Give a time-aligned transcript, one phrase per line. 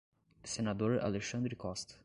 [0.43, 1.93] Senador Alexandre Costa